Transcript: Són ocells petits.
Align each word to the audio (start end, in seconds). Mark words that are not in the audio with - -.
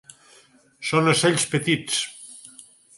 Són 0.93 1.11
ocells 1.13 1.47
petits. 1.55 2.03